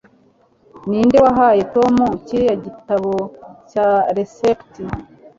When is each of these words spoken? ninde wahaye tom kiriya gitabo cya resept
ninde 0.87 1.17
wahaye 1.25 1.61
tom 1.75 1.95
kiriya 2.25 2.55
gitabo 2.65 3.13
cya 3.69 3.89
resept 4.15 4.71